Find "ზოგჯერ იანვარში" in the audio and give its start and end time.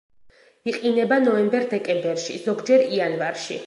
2.51-3.59